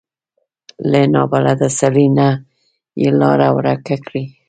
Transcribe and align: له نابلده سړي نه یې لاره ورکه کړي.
له 0.91 1.01
نابلده 1.13 1.69
سړي 1.79 2.07
نه 2.17 2.27
یې 3.01 3.09
لاره 3.19 3.47
ورکه 3.57 3.95
کړي. 4.05 4.23